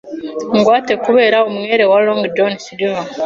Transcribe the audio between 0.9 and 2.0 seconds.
kubera umwere wa